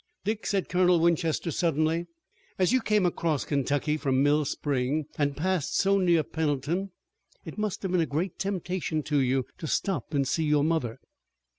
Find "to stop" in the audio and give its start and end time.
9.59-10.11